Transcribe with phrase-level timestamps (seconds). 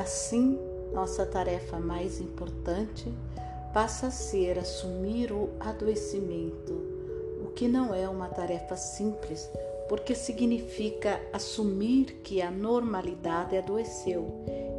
[0.00, 0.58] Assim,
[0.94, 3.12] nossa tarefa mais importante
[3.74, 6.72] passa a ser assumir o adoecimento,
[7.44, 9.46] o que não é uma tarefa simples,
[9.90, 14.26] porque significa assumir que a normalidade adoeceu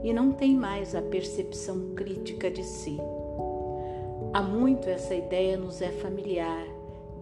[0.04, 2.98] e não tem mais a percepção crítica de si.
[4.34, 6.66] Há muito essa ideia nos é familiar,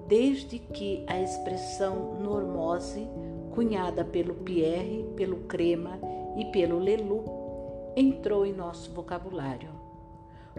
[0.07, 3.09] desde que a expressão normose,
[3.51, 5.99] cunhada pelo Pierre, pelo Crema
[6.37, 7.38] e pelo Leloup,
[7.99, 9.67] entrou em nosso vocabulário.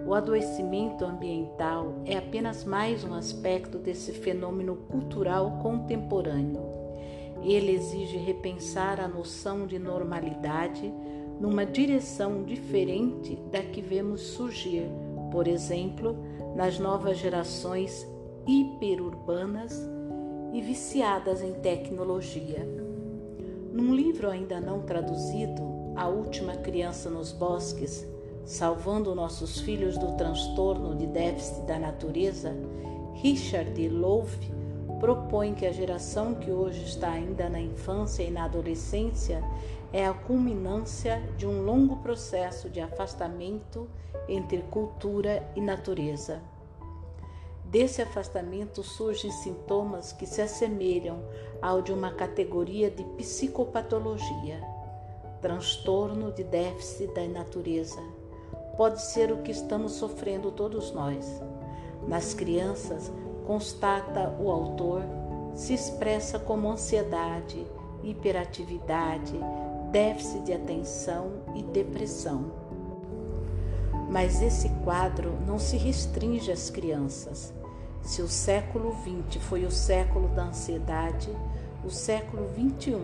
[0.07, 6.61] O adoecimento ambiental é apenas mais um aspecto desse fenômeno cultural contemporâneo.
[7.43, 10.93] Ele exige repensar a noção de normalidade
[11.41, 14.85] numa direção diferente da que vemos surgir,
[15.33, 16.19] por exemplo,
[16.55, 18.07] nas novas gerações
[18.47, 19.75] hiperurbanas
[20.52, 22.69] e viciadas em tecnologia.
[23.73, 28.07] Num livro ainda não traduzido, A Última Criança nos Bosques,
[28.45, 32.55] Salvando Nossos Filhos do Transtorno de Déficit da Natureza,
[33.15, 34.30] Richard Louv
[35.01, 39.43] propõe que a geração que hoje está ainda na infância e na adolescência
[39.93, 43.88] é a culminância de um longo processo de afastamento
[44.29, 46.41] entre cultura e natureza.
[47.65, 51.23] Desse afastamento surgem sintomas que se assemelham
[51.63, 54.61] ao de uma categoria de psicopatologia,
[55.41, 58.01] transtorno de déficit da natureza.
[58.77, 61.41] Pode ser o que estamos sofrendo todos nós.
[62.07, 63.13] Nas crianças,
[63.46, 65.03] constata o autor,
[65.55, 67.66] se expressa como ansiedade,
[68.03, 69.34] hiperatividade,
[69.91, 72.53] déficit de atenção e depressão.
[74.09, 77.53] Mas esse quadro não se restringe às crianças.
[78.03, 81.31] Se o século XX foi o século da ansiedade,
[81.84, 82.97] o século XXI,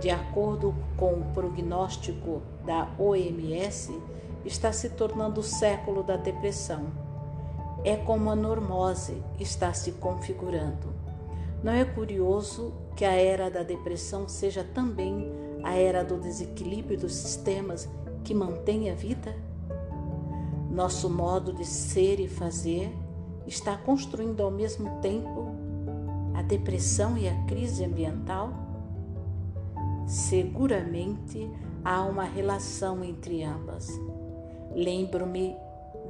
[0.00, 3.92] de acordo com o prognóstico da OMS,
[4.44, 6.86] está se tornando o século da depressão.
[7.84, 10.88] É como a normose está se configurando.
[11.62, 15.30] Não é curioso que a era da depressão seja também
[15.62, 17.88] a era do desequilíbrio dos sistemas
[18.22, 19.34] que mantém a vida?
[20.70, 22.94] Nosso modo de ser e fazer
[23.46, 25.48] está construindo ao mesmo tempo
[26.34, 28.67] a depressão e a crise ambiental?
[30.08, 31.50] Seguramente
[31.84, 33.90] há uma relação entre ambas.
[34.74, 35.54] Lembro-me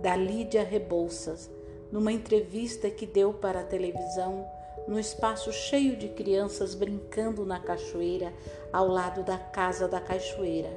[0.00, 1.50] da Lídia Rebouças,
[1.90, 4.46] numa entrevista que deu para a televisão,
[4.86, 8.32] no espaço cheio de crianças brincando na cachoeira
[8.72, 10.70] ao lado da casa da cachoeira.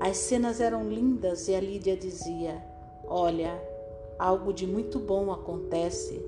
[0.00, 2.64] As cenas eram lindas e a Lídia dizia:
[3.04, 3.62] Olha,
[4.18, 6.24] algo de muito bom acontece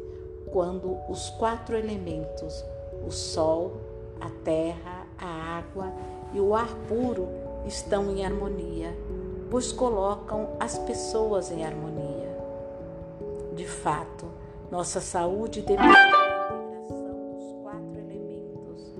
[0.52, 2.62] quando os quatro elementos,
[3.06, 3.78] o sol,
[4.20, 4.91] a terra,
[5.22, 5.92] a água
[6.34, 7.28] e o ar puro,
[7.64, 8.92] estão em harmonia,
[9.48, 12.36] pois colocam as pessoas em harmonia.
[13.54, 14.26] De fato,
[14.70, 18.94] nossa saúde depende da integração dos quatro elementos.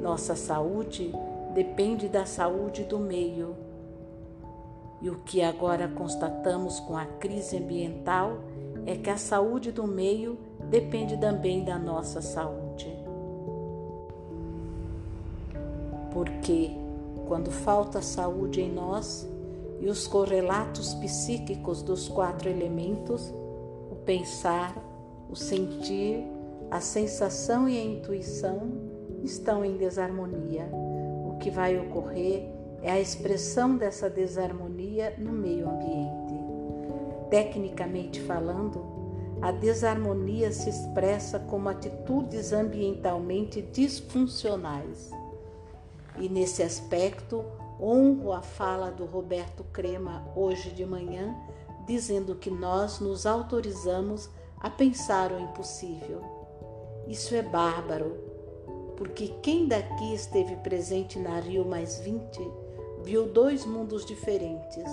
[0.00, 1.12] Nossa saúde
[1.52, 3.54] depende da saúde do meio
[5.00, 8.38] e o que agora constatamos com a crise ambiental
[8.86, 10.38] é que a saúde do meio
[10.70, 12.95] depende também da nossa saúde.
[16.16, 16.70] Porque
[17.28, 19.28] quando falta saúde em nós
[19.80, 23.34] e os correlatos psíquicos dos quatro elementos,
[23.90, 24.74] o pensar,
[25.28, 26.24] o sentir,
[26.70, 28.62] a sensação e a intuição
[29.22, 32.48] estão em desarmonia, o que vai ocorrer
[32.82, 36.34] é a expressão dessa desarmonia no meio ambiente.
[37.28, 38.82] Tecnicamente falando,
[39.42, 45.10] a desarmonia se expressa como atitudes ambientalmente disfuncionais.
[46.18, 47.44] E nesse aspecto,
[47.80, 51.34] honro a fala do Roberto Crema hoje de manhã,
[51.86, 54.28] dizendo que nós nos autorizamos
[54.58, 56.20] a pensar o impossível.
[57.06, 58.16] Isso é bárbaro,
[58.96, 62.40] porque quem daqui esteve presente na Rio Mais 20
[63.02, 64.84] viu dois mundos diferentes.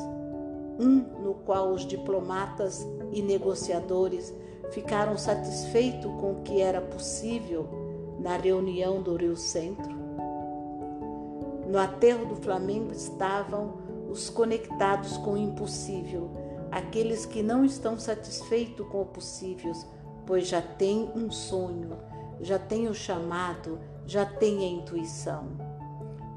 [0.79, 4.33] Um no qual os diplomatas e negociadores
[4.71, 7.67] ficaram satisfeitos com o que era possível
[8.19, 10.02] na reunião do Rio Centro.
[11.73, 16.29] No aterro do Flamengo estavam os conectados com o impossível,
[16.69, 19.71] aqueles que não estão satisfeitos com o possível,
[20.23, 21.97] pois já têm um sonho,
[22.41, 25.47] já têm o chamado, já têm a intuição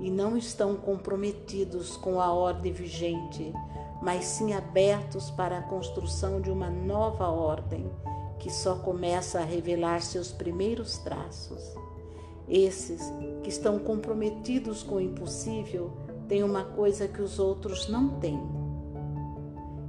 [0.01, 3.53] e não estão comprometidos com a ordem vigente,
[4.01, 7.93] mas sim abertos para a construção de uma nova ordem
[8.39, 11.75] que só começa a revelar seus primeiros traços.
[12.49, 13.01] Esses
[13.43, 15.93] que estão comprometidos com o impossível
[16.29, 18.41] têm uma coisa que os outros não têm: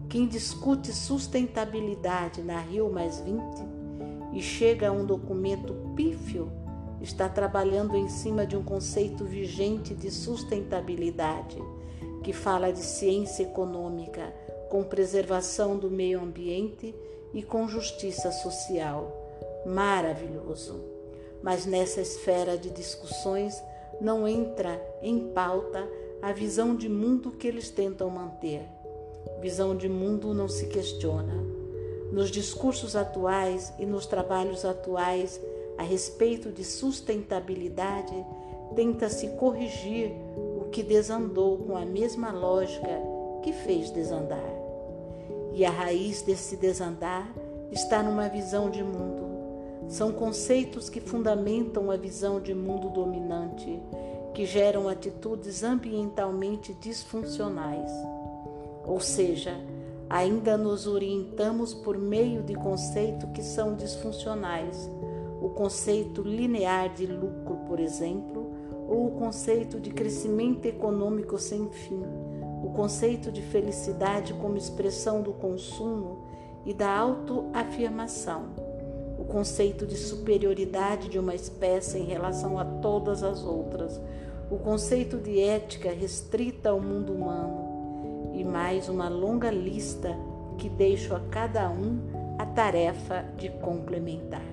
[0.09, 3.42] Quem discute sustentabilidade na Rio Mais 20
[4.33, 6.51] e chega a um documento pífio
[7.00, 11.62] está trabalhando em cima de um conceito vigente de sustentabilidade,
[12.24, 14.33] que fala de ciência econômica
[14.69, 16.94] com preservação do meio ambiente
[17.33, 19.15] e com justiça social.
[19.65, 20.97] Maravilhoso!
[21.42, 23.62] Mas nessa esfera de discussões
[24.00, 25.88] não entra em pauta
[26.22, 28.62] a visão de mundo que eles tentam manter.
[29.42, 31.34] Visão de mundo não se questiona.
[32.12, 35.39] Nos discursos atuais e nos trabalhos atuais
[35.78, 38.25] a respeito de sustentabilidade,
[38.75, 40.12] tenta-se corrigir
[40.60, 43.00] o que desandou com a mesma lógica
[43.44, 44.51] que fez desandar.
[45.54, 47.31] E a raiz desse desandar
[47.72, 49.27] está numa visão de mundo.
[49.88, 53.81] São conceitos que fundamentam a visão de mundo dominante,
[54.34, 57.92] que geram atitudes ambientalmente disfuncionais.
[58.86, 59.56] Ou seja,
[60.10, 64.89] ainda nos orientamos por meio de conceitos que são disfuncionais.
[65.42, 68.51] O conceito linear de lucro, por exemplo,
[68.88, 72.01] ou o conceito de crescimento econômico sem fim,
[72.63, 76.25] o conceito de felicidade como expressão do consumo
[76.66, 78.67] e da autoafirmação,
[79.28, 84.00] conceito de superioridade de uma espécie em relação a todas as outras,
[84.50, 90.16] o conceito de ética restrita ao mundo humano e mais uma longa lista
[90.58, 92.00] que deixo a cada um
[92.38, 94.46] a tarefa de complementar.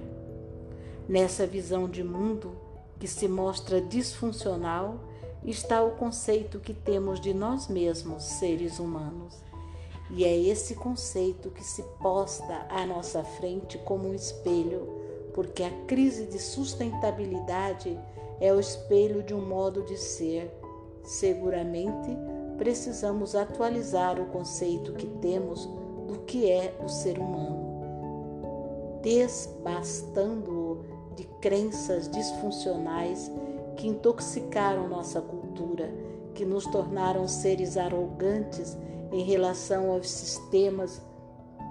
[1.08, 2.56] Nessa visão de mundo
[2.98, 4.98] que se mostra disfuncional
[5.44, 9.34] está o conceito que temos de nós mesmos, seres humanos.
[10.10, 14.88] E é esse conceito que se posta à nossa frente como um espelho,
[15.32, 17.98] porque a crise de sustentabilidade
[18.40, 20.50] é o espelho de um modo de ser.
[21.02, 22.10] Seguramente
[22.56, 25.68] precisamos atualizar o conceito que temos
[26.06, 30.84] do que é o ser humano, desbastando-o
[31.16, 33.30] de crenças disfuncionais
[33.76, 35.92] que intoxicaram nossa cultura,
[36.34, 38.76] que nos tornaram seres arrogantes
[39.14, 41.00] em relação aos sistemas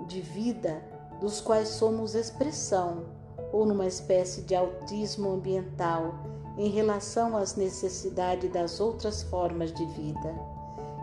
[0.08, 0.82] de vida
[1.20, 3.04] dos quais somos expressão,
[3.52, 6.16] ou numa espécie de autismo ambiental
[6.58, 10.34] em relação às necessidades das outras formas de vida.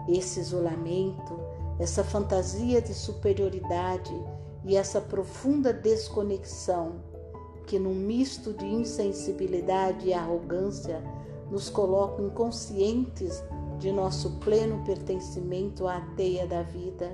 [0.08, 1.38] Esse isolamento,
[1.78, 4.14] essa fantasia de superioridade
[4.64, 7.02] e essa profunda desconexão
[7.66, 11.04] que, num misto de insensibilidade e arrogância,
[11.50, 13.44] nos colocam inconscientes
[13.80, 17.10] de nosso pleno pertencimento à teia da vida,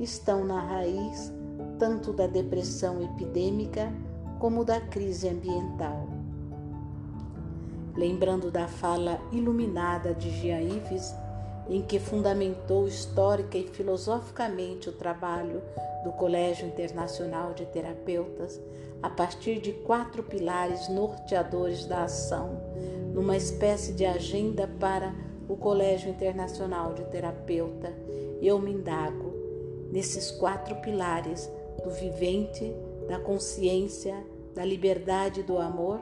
[0.00, 1.30] estão na raiz
[1.78, 3.92] tanto da depressão epidêmica
[4.38, 6.08] como da crise ambiental.
[7.94, 10.62] Lembrando da fala iluminada de Jean
[11.68, 15.62] em que fundamentou histórica e filosoficamente o trabalho
[16.02, 18.58] do Colégio Internacional de Terapeutas,
[19.02, 22.58] a partir de quatro pilares norteadores da ação,
[23.12, 25.14] numa espécie de agenda para
[25.52, 27.92] o Colégio Internacional de Terapeuta,
[28.40, 29.34] eu me indago
[29.92, 31.50] nesses quatro pilares
[31.84, 32.74] do vivente,
[33.06, 34.16] da consciência,
[34.54, 36.00] da liberdade e do amor,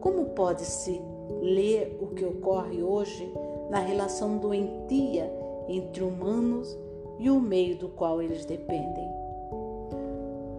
[0.00, 1.02] como pode-se
[1.42, 3.28] ler o que ocorre hoje
[3.68, 5.32] na relação doentia
[5.66, 6.78] entre humanos
[7.18, 9.08] e o meio do qual eles dependem?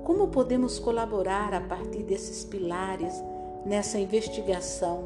[0.03, 3.23] Como podemos colaborar a partir desses pilares
[3.65, 5.05] nessa investigação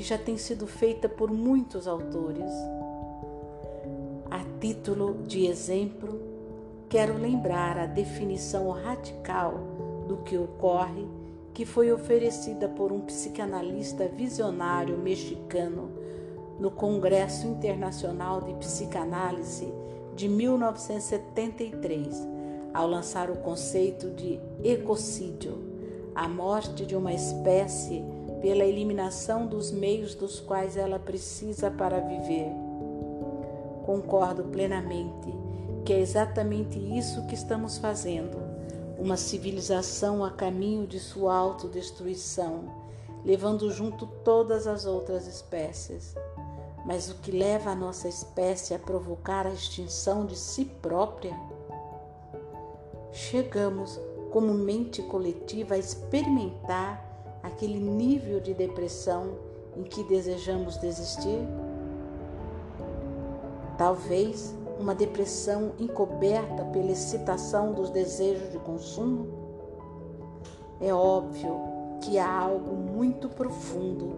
[0.00, 2.50] que já tem sido feita por muitos autores?
[4.30, 6.18] A título de exemplo,
[6.88, 9.60] quero lembrar a definição radical
[10.08, 11.06] do que ocorre
[11.52, 15.90] que foi oferecida por um psicanalista visionário mexicano
[16.58, 19.70] no Congresso Internacional de Psicanálise
[20.16, 22.26] de 1973
[22.72, 25.58] ao lançar o conceito de ecocídio,
[26.14, 28.02] a morte de uma espécie
[28.40, 32.50] pela eliminação dos meios dos quais ela precisa para viver.
[33.84, 35.32] Concordo plenamente
[35.84, 38.38] que é exatamente isso que estamos fazendo,
[38.98, 42.64] uma civilização a caminho de sua autodestruição,
[43.24, 46.14] levando junto todas as outras espécies.
[46.84, 51.36] Mas o que leva a nossa espécie a provocar a extinção de si própria?
[53.12, 57.09] chegamos como mente coletiva a experimentar
[57.42, 59.34] aquele nível de depressão
[59.76, 61.40] em que desejamos desistir?
[63.76, 69.28] Talvez uma depressão encoberta pela excitação dos desejos de consumo?
[70.80, 71.60] É óbvio
[72.00, 74.14] que há algo muito profundo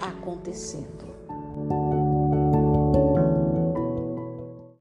[0.00, 2.03] acontecendo.